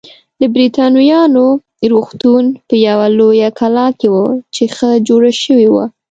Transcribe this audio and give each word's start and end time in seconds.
د 0.39 0.43
بریتانویانو 0.55 1.45
روغتون 1.91 2.43
په 2.67 2.75
یوه 2.87 3.07
لویه 3.19 3.49
کلا 3.59 3.87
کې 3.99 4.07
و 4.13 4.17
چې 4.55 4.63
ښه 4.75 4.89
جوړه 5.07 5.31
شوې 5.43 5.67
وه. 5.73 5.85